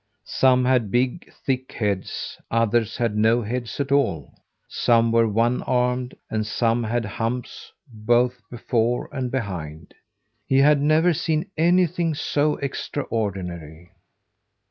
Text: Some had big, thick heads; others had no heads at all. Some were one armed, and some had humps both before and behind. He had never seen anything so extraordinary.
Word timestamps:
Some 0.25 0.65
had 0.65 0.89
big, 0.89 1.31
thick 1.31 1.73
heads; 1.73 2.39
others 2.49 2.97
had 2.97 3.15
no 3.15 3.43
heads 3.43 3.79
at 3.79 3.91
all. 3.91 4.33
Some 4.67 5.11
were 5.11 5.27
one 5.27 5.61
armed, 5.61 6.15
and 6.27 6.43
some 6.43 6.83
had 6.83 7.05
humps 7.05 7.71
both 7.87 8.41
before 8.49 9.09
and 9.13 9.29
behind. 9.29 9.93
He 10.47 10.57
had 10.57 10.81
never 10.81 11.13
seen 11.13 11.51
anything 11.55 12.15
so 12.15 12.55
extraordinary. 12.55 13.91